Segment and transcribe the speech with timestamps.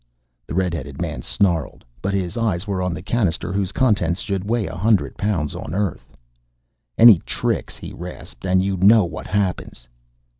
[0.47, 1.85] The red headed man snarled.
[2.01, 5.75] But his eyes were on the cannister whose contents should weigh a hundred pounds on
[5.75, 6.17] Earth.
[6.97, 9.87] "Any tricks," he rasped, "and you know what happens!"